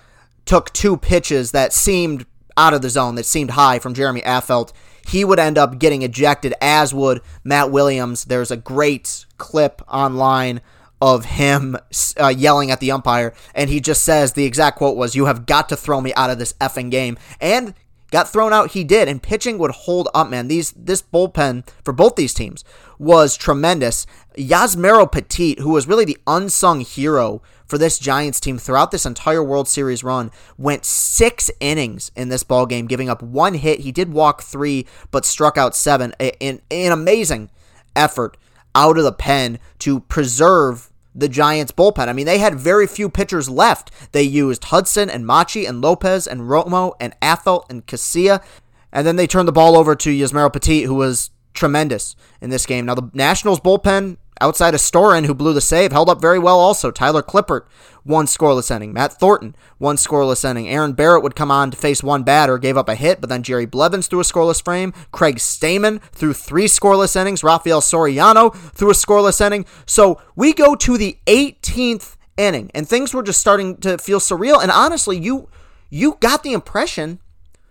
took 0.49 0.73
two 0.73 0.97
pitches 0.97 1.51
that 1.51 1.71
seemed 1.71 2.25
out 2.57 2.73
of 2.73 2.81
the 2.81 2.89
zone, 2.89 3.13
that 3.13 3.25
seemed 3.27 3.51
high 3.51 3.77
from 3.77 3.93
Jeremy 3.93 4.21
Affeldt. 4.21 4.73
He 5.07 5.23
would 5.23 5.37
end 5.37 5.59
up 5.59 5.77
getting 5.77 6.01
ejected, 6.01 6.55
as 6.59 6.91
would 6.91 7.21
Matt 7.43 7.69
Williams. 7.69 8.25
There's 8.25 8.49
a 8.49 8.57
great 8.57 9.27
clip 9.37 9.79
online 9.87 10.61
of 10.99 11.25
him 11.25 11.77
uh, 12.19 12.29
yelling 12.29 12.71
at 12.71 12.79
the 12.79 12.89
umpire, 12.89 13.31
and 13.53 13.69
he 13.69 13.79
just 13.79 14.03
says 14.03 14.33
the 14.33 14.45
exact 14.45 14.79
quote 14.79 14.97
was, 14.97 15.15
"You 15.15 15.25
have 15.25 15.45
got 15.45 15.69
to 15.69 15.77
throw 15.77 16.01
me 16.01 16.15
out 16.15 16.31
of 16.31 16.39
this 16.39 16.53
effing 16.53 16.89
game." 16.89 17.19
And 17.39 17.75
got 18.09 18.27
thrown 18.27 18.51
out. 18.51 18.71
He 18.71 18.83
did, 18.83 19.07
and 19.07 19.21
pitching 19.21 19.59
would 19.59 19.71
hold 19.71 20.09
up, 20.15 20.31
man. 20.31 20.47
These 20.47 20.71
this 20.71 21.03
bullpen 21.03 21.69
for 21.85 21.93
both 21.93 22.15
these 22.15 22.33
teams 22.33 22.63
was 22.97 23.37
tremendous. 23.37 24.07
Yusmeiro 24.35 25.11
Petit, 25.11 25.57
who 25.59 25.69
was 25.69 25.87
really 25.87 26.05
the 26.05 26.17
unsung 26.25 26.81
hero 26.81 27.43
for 27.69 27.77
this 27.77 27.99
Giants 27.99 28.39
team 28.39 28.57
throughout 28.57 28.89
this 28.89 29.05
entire 29.05 29.43
World 29.43 29.67
Series 29.67 30.03
run, 30.03 30.31
went 30.57 30.83
six 30.83 31.51
innings 31.59 32.11
in 32.15 32.29
this 32.29 32.43
ball 32.43 32.65
game, 32.65 32.87
giving 32.87 33.09
up 33.09 33.21
one 33.21 33.53
hit. 33.53 33.81
He 33.81 33.91
did 33.91 34.11
walk 34.11 34.41
three, 34.41 34.87
but 35.11 35.23
struck 35.23 35.55
out 35.55 35.75
seven. 35.75 36.13
An, 36.19 36.61
an 36.71 36.91
amazing 36.91 37.51
effort 37.95 38.37
out 38.73 38.97
of 38.97 39.03
the 39.03 39.13
pen 39.13 39.59
to 39.79 39.99
preserve 40.01 40.91
the 41.13 41.29
Giants 41.29 41.71
bullpen. 41.71 42.07
I 42.07 42.13
mean, 42.13 42.25
they 42.25 42.39
had 42.39 42.55
very 42.55 42.87
few 42.87 43.07
pitchers 43.07 43.49
left. 43.49 43.91
They 44.13 44.23
used 44.23 44.65
Hudson 44.65 45.09
and 45.09 45.27
Machi 45.27 45.65
and 45.65 45.79
Lopez 45.79 46.25
and 46.25 46.41
Romo 46.41 46.93
and 46.99 47.15
Affeldt 47.21 47.69
and 47.69 47.85
Casilla. 47.85 48.43
And 48.91 49.05
then 49.05 49.15
they 49.15 49.27
turned 49.27 49.47
the 49.47 49.53
ball 49.53 49.77
over 49.77 49.95
to 49.95 50.09
Yusmeiro 50.09 50.51
Petit, 50.51 50.83
who 50.83 50.95
was 50.95 51.29
tremendous 51.53 52.15
in 52.41 52.49
this 52.49 52.65
game. 52.65 52.87
Now, 52.87 52.95
the 52.95 53.11
Nationals 53.13 53.59
bullpen 53.59 54.17
outside 54.41 54.73
of 54.73 54.79
Storen, 54.79 55.25
who 55.25 55.33
blew 55.33 55.53
the 55.53 55.61
save, 55.61 55.91
held 55.91 56.09
up 56.09 56.21
very 56.21 56.39
well 56.39 56.59
also. 56.59 56.91
Tyler 56.91 57.21
Clippard, 57.21 57.65
one 58.03 58.25
scoreless 58.25 58.73
inning. 58.73 58.93
Matt 58.93 59.13
Thornton, 59.13 59.55
one 59.77 59.95
scoreless 59.95 60.49
inning. 60.49 60.67
Aaron 60.69 60.93
Barrett 60.93 61.23
would 61.23 61.35
come 61.35 61.51
on 61.51 61.71
to 61.71 61.77
face 61.77 62.03
one 62.03 62.23
batter, 62.23 62.57
gave 62.57 62.77
up 62.77 62.89
a 62.89 62.95
hit, 62.95 63.21
but 63.21 63.29
then 63.29 63.43
Jerry 63.43 63.65
Blevins 63.65 64.07
threw 64.07 64.19
a 64.19 64.23
scoreless 64.23 64.63
frame. 64.63 64.93
Craig 65.11 65.37
Stammen 65.37 66.01
threw 66.11 66.33
three 66.33 66.65
scoreless 66.65 67.15
innings. 67.15 67.43
Rafael 67.43 67.81
Soriano 67.81 68.55
threw 68.73 68.89
a 68.89 68.93
scoreless 68.93 69.45
inning. 69.45 69.65
So 69.85 70.21
we 70.35 70.53
go 70.53 70.75
to 70.75 70.97
the 70.97 71.17
18th 71.25 72.15
inning, 72.37 72.71
and 72.73 72.87
things 72.87 73.13
were 73.13 73.23
just 73.23 73.39
starting 73.39 73.77
to 73.77 73.97
feel 73.97 74.19
surreal. 74.19 74.61
And 74.61 74.71
honestly, 74.71 75.17
you 75.17 75.49
you 75.89 76.17
got 76.19 76.43
the 76.43 76.53
impression 76.53 77.19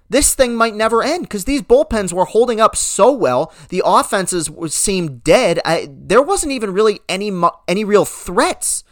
this 0.09 0.35
thing 0.35 0.55
might 0.55 0.75
never 0.75 1.03
end 1.03 1.23
because 1.23 1.45
these 1.45 1.63
bullpens 1.63 2.13
were 2.13 2.25
holding 2.25 2.61
up 2.61 2.77
so 2.77 3.13
well. 3.13 3.53
The 3.69 3.83
offenses 3.85 4.51
seemed 4.69 5.23
dead. 5.23 5.61
I, 5.65 5.89
there 5.91 6.23
wasn't 6.23 6.53
even 6.53 6.73
really 6.73 7.01
any 7.09 7.33
any 7.67 7.85
real 7.85 8.05
threats 8.05 8.85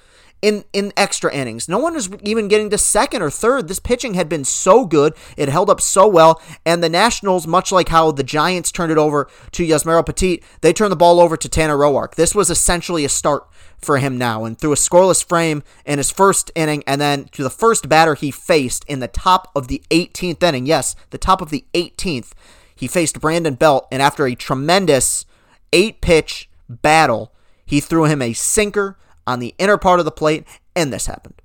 in 0.47 0.65
in 0.73 0.93
extra 0.97 1.35
innings. 1.35 1.69
No 1.69 1.79
one 1.79 1.95
was 1.95 2.09
even 2.23 2.47
getting 2.47 2.71
to 2.71 2.79
second 2.79 3.21
or 3.21 3.31
third. 3.31 3.67
This 3.67 3.81
pitching 3.81 4.15
had 4.15 4.29
been 4.29 4.45
so 4.45 4.87
good. 4.87 5.12
It 5.37 5.49
held 5.49 5.69
up 5.69 5.81
so 5.81 6.07
well. 6.07 6.41
And 6.65 6.85
the 6.85 6.88
Nationals, 6.88 7.49
much 7.49 7.73
like 7.73 7.88
how 7.88 8.12
the 8.12 8.23
Giants 8.23 8.71
turned 8.71 8.93
it 8.93 8.99
over 8.99 9.29
to 9.50 9.67
Yusmeiro 9.67 10.07
Petit, 10.07 10.41
they 10.61 10.73
turned 10.73 10.93
the 10.93 10.97
ball 10.97 11.19
over 11.19 11.37
to 11.37 11.49
Tanner 11.49 11.76
Roark. 11.76 12.15
This 12.15 12.33
was 12.33 12.49
essentially 12.49 13.05
a 13.05 13.09
start 13.09 13.49
for 13.76 13.99
him 13.99 14.17
now. 14.19 14.45
And 14.45 14.57
threw 14.57 14.71
a 14.71 14.76
scoreless 14.76 15.25
frame 15.25 15.65
in 15.85 15.99
his 15.99 16.12
first 16.12 16.53
inning, 16.55 16.85
and 16.87 17.00
then 17.00 17.25
to 17.33 17.43
the 17.43 17.50
first 17.50 17.88
batter 17.88 18.15
he 18.15 18.31
faced 18.31 18.85
in 18.87 19.00
the 19.00 19.09
top 19.09 19.50
of 19.57 19.67
the 19.67 19.83
18th 19.91 20.41
inning. 20.45 20.65
Yes, 20.65 20.95
the 21.11 21.19
top 21.19 21.43
of 21.43 21.50
the 21.50 21.65
18th. 21.75 22.31
He 22.73 22.87
faced 22.87 23.21
Brandon 23.21 23.55
Belt, 23.57 23.88
and 23.91 24.00
after 24.00 24.26
a 24.26 24.37
tremendous 24.37 25.26
eight 25.73 26.00
pitch 26.00 26.49
battle, 26.69 27.33
he 27.65 27.81
threw 27.81 28.05
him 28.05 28.23
a 28.23 28.33
sinker 28.33 28.97
on 29.26 29.40
the 29.40 29.54
inner 29.59 29.76
part 29.76 29.99
of 29.99 30.04
the 30.04 30.11
plate, 30.11 30.47
and 30.75 30.92
this 30.92 31.06
happened. 31.06 31.40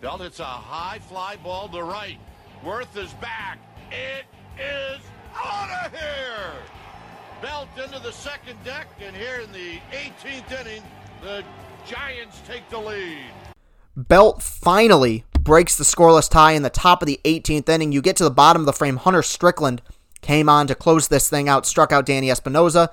Belt 0.00 0.20
hits 0.20 0.40
a 0.40 0.44
high 0.44 0.98
fly 0.98 1.36
ball 1.36 1.68
to 1.68 1.82
right. 1.82 2.18
Werth 2.64 2.96
is 2.96 3.12
back. 3.14 3.58
It 3.90 4.24
is 4.60 5.00
out 5.34 5.86
of 5.86 5.92
here. 5.92 6.52
Belt 7.42 7.68
into 7.82 7.98
the 8.00 8.12
second 8.12 8.62
deck, 8.64 8.86
and 9.00 9.14
here 9.14 9.40
in 9.40 9.52
the 9.52 9.80
18th 9.92 10.60
inning, 10.60 10.82
the 11.22 11.44
Giants 11.86 12.40
take 12.46 12.68
the 12.70 12.78
lead. 12.78 13.26
Belt 13.96 14.42
finally 14.42 15.24
breaks 15.38 15.76
the 15.76 15.84
scoreless 15.84 16.28
tie 16.28 16.52
in 16.52 16.62
the 16.62 16.70
top 16.70 17.02
of 17.02 17.06
the 17.06 17.20
18th 17.24 17.68
inning. 17.68 17.92
You 17.92 18.00
get 18.00 18.16
to 18.16 18.24
the 18.24 18.30
bottom 18.30 18.62
of 18.62 18.66
the 18.66 18.72
frame. 18.72 18.96
Hunter 18.96 19.22
Strickland 19.22 19.82
came 20.22 20.48
on 20.48 20.66
to 20.66 20.74
close 20.74 21.08
this 21.08 21.28
thing 21.28 21.48
out, 21.48 21.66
struck 21.66 21.92
out 21.92 22.06
Danny 22.06 22.30
Espinosa. 22.30 22.90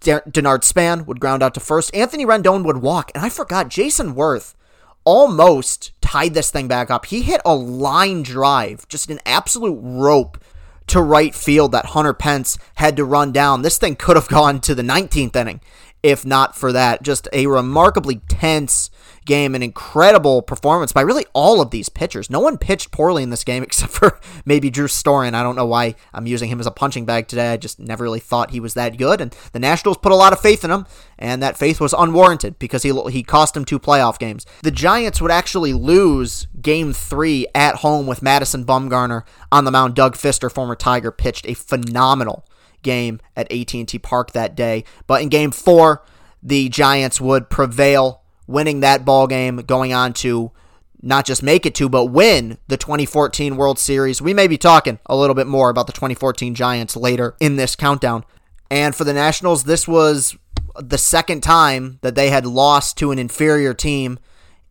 Denard 0.00 0.64
Span 0.64 1.06
would 1.06 1.20
ground 1.20 1.42
out 1.42 1.54
to 1.54 1.60
first. 1.60 1.94
Anthony 1.94 2.26
Rendon 2.26 2.64
would 2.64 2.78
walk. 2.78 3.10
And 3.14 3.24
I 3.24 3.28
forgot, 3.28 3.68
Jayson 3.68 4.14
Werth 4.14 4.54
almost 5.04 5.92
tied 6.00 6.34
this 6.34 6.50
thing 6.50 6.68
back 6.68 6.90
up. 6.90 7.06
He 7.06 7.22
hit 7.22 7.40
a 7.44 7.54
line 7.54 8.22
drive, 8.22 8.88
just 8.88 9.10
an 9.10 9.20
absolute 9.26 9.78
rope 9.80 10.38
to 10.86 11.00
right 11.00 11.34
field 11.34 11.72
that 11.72 11.86
Hunter 11.86 12.12
Pence 12.12 12.58
had 12.76 12.96
to 12.96 13.04
run 13.04 13.32
down. 13.32 13.62
This 13.62 13.78
thing 13.78 13.96
could 13.96 14.16
have 14.16 14.28
gone 14.40 14.60
to 14.60 14.74
the 14.74 14.82
19th 14.82 15.36
inning 15.36 15.60
if 16.04 16.26
not 16.26 16.54
for 16.54 16.70
that. 16.70 17.02
Just 17.02 17.26
a 17.32 17.46
remarkably 17.46 18.16
tense 18.28 18.90
game, 19.24 19.54
an 19.54 19.62
incredible 19.62 20.42
performance 20.42 20.92
by 20.92 21.00
really 21.00 21.26
all 21.32 21.60
of 21.60 21.70
these 21.70 21.88
pitchers. 21.88 22.30
No 22.30 22.40
one 22.40 22.58
pitched 22.58 22.90
poorly 22.90 23.22
in 23.22 23.30
this 23.30 23.44
game 23.44 23.62
except 23.64 23.92
for 23.92 24.20
maybe 24.44 24.70
Drew 24.70 24.86
Storen. 24.86 25.34
I 25.34 25.42
don't 25.42 25.56
know 25.56 25.66
why 25.66 25.94
I'm 26.12 26.26
using 26.26 26.48
him 26.48 26.60
as 26.60 26.66
a 26.66 26.70
punching 26.70 27.04
bag 27.04 27.28
today. 27.28 27.52
I 27.52 27.56
just 27.56 27.78
never 27.78 28.04
really 28.04 28.20
thought 28.20 28.50
he 28.50 28.60
was 28.60 28.74
that 28.74 28.96
good. 28.96 29.20
And 29.20 29.36
the 29.52 29.58
Nationals 29.58 29.98
put 29.98 30.12
a 30.12 30.16
lot 30.16 30.32
of 30.32 30.40
faith 30.40 30.64
in 30.64 30.70
him, 30.70 30.86
and 31.18 31.42
that 31.42 31.56
faith 31.56 31.80
was 31.80 31.94
unwarranted 31.96 32.58
because 32.58 32.82
he 32.82 32.92
he 33.10 33.22
cost 33.22 33.56
him 33.56 33.64
two 33.64 33.78
playoff 33.78 34.18
games. 34.18 34.46
The 34.62 34.70
Giants 34.70 35.20
would 35.20 35.30
actually 35.30 35.72
lose 35.72 36.46
Game 36.60 36.92
Three 36.92 37.46
at 37.54 37.76
home 37.76 38.06
with 38.06 38.22
Madison 38.22 38.64
Bumgarner 38.64 39.22
on 39.50 39.64
the 39.64 39.70
mound. 39.70 39.94
Doug 39.94 40.16
Fister, 40.16 40.50
former 40.50 40.76
Tiger, 40.76 41.10
pitched 41.10 41.46
a 41.46 41.54
phenomenal 41.54 42.44
game 42.82 43.20
at 43.36 43.50
AT&T 43.50 43.98
Park 43.98 44.32
that 44.32 44.54
day. 44.54 44.84
But 45.08 45.22
in 45.22 45.28
game 45.28 45.50
4, 45.50 46.04
the 46.42 46.68
Giants 46.68 47.20
would 47.20 47.50
prevail 47.50 48.22
winning 48.46 48.80
that 48.80 49.04
ball 49.04 49.26
game, 49.26 49.56
going 49.56 49.92
on 49.92 50.12
to 50.14 50.52
not 51.02 51.26
just 51.26 51.42
make 51.42 51.66
it 51.66 51.74
to, 51.74 51.88
but 51.88 52.06
win 52.06 52.58
the 52.68 52.76
2014 52.76 53.56
World 53.56 53.78
Series. 53.78 54.22
We 54.22 54.32
may 54.32 54.46
be 54.46 54.56
talking 54.56 54.98
a 55.06 55.16
little 55.16 55.34
bit 55.34 55.46
more 55.46 55.68
about 55.68 55.86
the 55.86 55.92
2014 55.92 56.54
Giants 56.54 56.96
later 56.96 57.36
in 57.40 57.56
this 57.56 57.76
countdown. 57.76 58.24
And 58.70 58.94
for 58.94 59.04
the 59.04 59.12
Nationals, 59.12 59.64
this 59.64 59.86
was 59.86 60.36
the 60.80 60.98
second 60.98 61.42
time 61.42 61.98
that 62.00 62.14
they 62.14 62.30
had 62.30 62.46
lost 62.46 62.96
to 62.98 63.10
an 63.10 63.18
inferior 63.18 63.74
team 63.74 64.18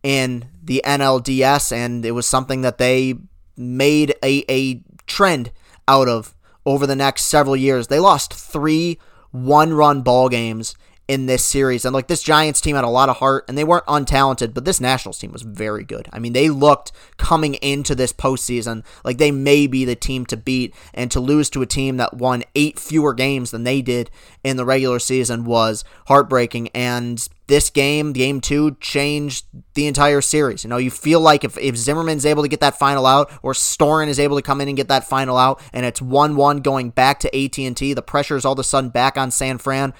in 0.02 0.46
the 0.62 0.82
NLDS, 0.84 1.72
and 1.72 2.04
it 2.04 2.10
was 2.10 2.26
something 2.26 2.62
that 2.62 2.78
they 2.78 3.14
made 3.56 4.14
a, 4.22 4.44
a 4.50 4.82
trend 5.06 5.52
out 5.86 6.08
of 6.08 6.34
over 6.66 6.86
the 6.86 6.96
next 6.96 7.24
several 7.24 7.56
years. 7.56 7.86
They 7.86 8.00
lost 8.00 8.34
three 8.34 8.98
one 9.30 9.74
run 9.74 10.02
ball 10.02 10.28
games 10.28 10.76
in 11.06 11.26
this 11.26 11.44
series. 11.44 11.84
And 11.84 11.94
like 11.94 12.06
this 12.06 12.22
Giants 12.22 12.60
team 12.60 12.76
had 12.76 12.84
a 12.84 12.88
lot 12.88 13.08
of 13.08 13.18
heart 13.18 13.44
and 13.48 13.58
they 13.58 13.64
weren't 13.64 13.86
untalented, 13.86 14.54
but 14.54 14.64
this 14.64 14.80
Nationals 14.80 15.18
team 15.18 15.32
was 15.32 15.42
very 15.42 15.84
good. 15.84 16.08
I 16.12 16.18
mean, 16.18 16.32
they 16.32 16.48
looked 16.48 16.92
coming 17.18 17.54
into 17.54 17.94
this 17.94 18.12
postseason 18.12 18.84
like 19.04 19.18
they 19.18 19.30
may 19.30 19.66
be 19.66 19.84
the 19.84 19.96
team 19.96 20.24
to 20.26 20.36
beat. 20.36 20.74
And 20.94 21.10
to 21.10 21.20
lose 21.20 21.50
to 21.50 21.62
a 21.62 21.66
team 21.66 21.98
that 21.98 22.14
won 22.14 22.44
eight 22.54 22.78
fewer 22.78 23.12
games 23.12 23.50
than 23.50 23.64
they 23.64 23.82
did 23.82 24.10
in 24.42 24.56
the 24.56 24.64
regular 24.64 24.98
season 24.98 25.44
was 25.44 25.84
heartbreaking. 26.06 26.68
And 26.68 27.26
this 27.46 27.68
game, 27.68 28.12
game 28.12 28.40
two, 28.40 28.76
changed 28.80 29.44
the 29.74 29.86
entire 29.86 30.22
series. 30.22 30.64
You 30.64 30.70
know, 30.70 30.78
you 30.78 30.90
feel 30.90 31.20
like 31.20 31.44
if, 31.44 31.58
if 31.58 31.76
Zimmermann's 31.76 32.24
able 32.24 32.42
to 32.42 32.48
get 32.48 32.60
that 32.60 32.78
final 32.78 33.04
out, 33.04 33.30
or 33.42 33.52
Storen 33.52 34.08
is 34.08 34.18
able 34.18 34.36
to 34.36 34.42
come 34.42 34.62
in 34.62 34.68
and 34.68 34.76
get 34.76 34.88
that 34.88 35.04
final 35.04 35.36
out, 35.36 35.60
and 35.72 35.84
it's 35.84 36.00
one 36.00 36.36
one 36.36 36.58
going 36.58 36.90
back 36.90 37.20
to 37.20 37.36
AT 37.36 37.58
and 37.58 37.76
T, 37.76 37.92
the 37.92 38.00
pressure 38.00 38.36
is 38.36 38.46
all 38.46 38.54
of 38.54 38.58
a 38.58 38.64
sudden 38.64 38.88
back 38.88 39.18
on 39.18 39.30
San 39.30 39.58
Fran 39.58 39.92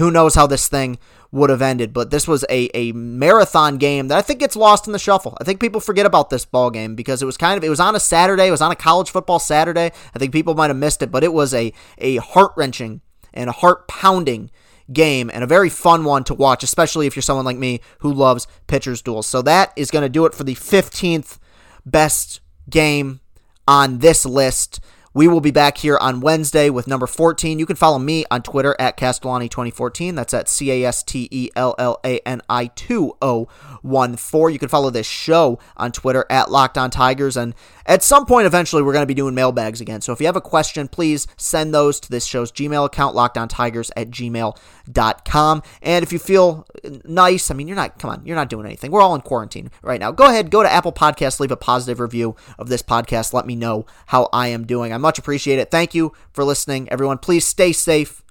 who 0.00 0.10
knows 0.10 0.34
how 0.34 0.46
this 0.46 0.68
thing 0.68 0.98
would 1.32 1.50
have 1.50 1.62
ended. 1.62 1.92
But 1.92 2.10
this 2.10 2.26
was 2.26 2.44
a, 2.50 2.68
a 2.76 2.92
marathon 2.92 3.78
game 3.78 4.08
that 4.08 4.18
I 4.18 4.22
think 4.22 4.40
gets 4.40 4.56
lost 4.56 4.86
in 4.86 4.92
the 4.92 4.98
shuffle. 4.98 5.36
I 5.40 5.44
think 5.44 5.60
people 5.60 5.80
forget 5.80 6.06
about 6.06 6.30
this 6.30 6.44
ball 6.44 6.70
game 6.70 6.94
because 6.94 7.22
it 7.22 7.26
was 7.26 7.36
kind 7.36 7.56
of 7.56 7.64
it 7.64 7.70
was 7.70 7.80
on 7.80 7.94
a 7.94 8.00
Saturday, 8.00 8.48
it 8.48 8.50
was 8.50 8.62
on 8.62 8.72
a 8.72 8.76
college 8.76 9.10
football 9.10 9.38
Saturday. 9.38 9.92
I 10.14 10.18
think 10.18 10.32
people 10.32 10.54
might 10.54 10.70
have 10.70 10.76
missed 10.76 11.02
it, 11.02 11.10
but 11.10 11.24
it 11.24 11.32
was 11.32 11.54
a 11.54 11.72
a 11.98 12.16
heart 12.16 12.52
wrenching 12.56 13.00
and 13.32 13.48
a 13.48 13.52
heart 13.52 13.86
pounding 13.86 14.50
game 14.92 15.30
and 15.32 15.44
a 15.44 15.46
very 15.46 15.68
fun 15.68 16.04
one 16.04 16.24
to 16.24 16.34
watch, 16.34 16.64
especially 16.64 17.06
if 17.06 17.14
you're 17.14 17.22
someone 17.22 17.44
like 17.44 17.56
me 17.56 17.80
who 18.00 18.12
loves 18.12 18.46
pitchers 18.66 19.02
duels. 19.02 19.26
So 19.26 19.42
that 19.42 19.72
is 19.76 19.90
going 19.90 20.02
to 20.02 20.08
do 20.08 20.26
it 20.26 20.34
for 20.34 20.44
the 20.44 20.56
15th 20.56 21.38
best 21.86 22.40
game 22.68 23.20
on 23.68 23.98
this 23.98 24.26
list. 24.26 24.80
We 25.12 25.26
will 25.26 25.40
be 25.40 25.50
back 25.50 25.78
here 25.78 25.98
on 25.98 26.20
Wednesday 26.20 26.70
with 26.70 26.86
number 26.86 27.08
14. 27.08 27.58
You 27.58 27.66
can 27.66 27.74
follow 27.74 27.98
me 27.98 28.24
on 28.30 28.42
Twitter 28.42 28.76
at 28.78 28.96
Castellani2014. 28.96 30.14
That's 30.14 30.32
at 30.32 30.48
C 30.48 30.70
A 30.70 30.84
S 30.84 31.02
T 31.02 31.26
E 31.32 31.50
L 31.56 31.74
L 31.80 31.98
A 32.04 32.20
N 32.20 32.40
I 32.48 32.66
2014. 32.66 34.52
You 34.52 34.58
can 34.60 34.68
follow 34.68 34.88
this 34.90 35.08
show 35.08 35.58
on 35.76 35.90
Twitter 35.90 36.24
at 36.30 36.52
Locked 36.52 36.78
On 36.78 36.90
Tigers. 36.90 37.36
And 37.36 37.56
at 37.86 38.04
some 38.04 38.24
point, 38.24 38.46
eventually, 38.46 38.84
we're 38.84 38.92
going 38.92 39.02
to 39.02 39.06
be 39.06 39.14
doing 39.14 39.34
mailbags 39.34 39.80
again. 39.80 40.00
So 40.00 40.12
if 40.12 40.20
you 40.20 40.26
have 40.26 40.36
a 40.36 40.40
question, 40.40 40.86
please 40.86 41.26
send 41.36 41.74
those 41.74 41.98
to 41.98 42.10
this 42.10 42.24
show's 42.24 42.52
Gmail 42.52 42.86
account, 42.86 43.16
lockedontigers 43.16 43.90
at 43.96 44.10
gmail.com. 44.10 45.62
And 45.82 46.02
if 46.04 46.12
you 46.12 46.20
feel 46.20 46.68
nice, 47.04 47.50
I 47.50 47.54
mean, 47.54 47.66
you're 47.66 47.74
not, 47.74 47.98
come 47.98 48.10
on, 48.10 48.22
you're 48.24 48.36
not 48.36 48.48
doing 48.48 48.64
anything. 48.64 48.92
We're 48.92 49.02
all 49.02 49.16
in 49.16 49.22
quarantine 49.22 49.72
right 49.82 49.98
now. 49.98 50.12
Go 50.12 50.26
ahead, 50.26 50.52
go 50.52 50.62
to 50.62 50.70
Apple 50.70 50.92
Podcasts, 50.92 51.40
leave 51.40 51.50
a 51.50 51.56
positive 51.56 51.98
review 51.98 52.36
of 52.60 52.68
this 52.68 52.82
podcast. 52.82 53.32
Let 53.32 53.44
me 53.44 53.56
know 53.56 53.86
how 54.06 54.28
I 54.32 54.46
am 54.48 54.66
doing. 54.66 54.92
I 54.92 54.99
much 55.00 55.18
appreciate 55.18 55.58
it. 55.58 55.70
Thank 55.70 55.94
you 55.94 56.12
for 56.32 56.44
listening, 56.44 56.88
everyone. 56.90 57.18
Please 57.18 57.46
stay 57.46 57.72
safe. 57.72 58.22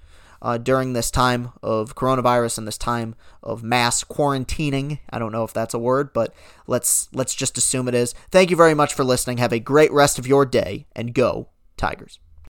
Uh, 0.42 0.58
during 0.58 0.94
this 0.94 1.12
time 1.12 1.52
of 1.62 1.96
coronavirus 1.96 2.60
and 2.60 2.66
this 2.66 2.78
time 2.78 3.14
of 3.44 3.62
mass 3.62 4.06
quarantining. 4.06 5.00
I 5.10 5.20
don't 5.20 5.34
know 5.34 5.44
if 5.44 5.52
that's 5.52 5.74
a 5.74 5.78
word, 5.78 6.14
but 6.14 6.34
let's 6.66 7.10
let's 7.12 7.36
just 7.36 7.58
assume 7.58 7.90
it 7.90 7.94
is. 7.94 8.14
Thank 8.32 8.50
you 8.50 8.56
very 8.56 8.74
much 8.74 8.94
for 8.94 9.04
listening. 9.04 9.40
Have 9.40 9.52
a 9.52 9.60
great 9.60 9.92
rest 9.92 10.18
of 10.18 10.26
your 10.26 10.46
day 10.46 10.86
and 10.96 11.14
go 11.14 11.50
Tigers. 11.76 12.20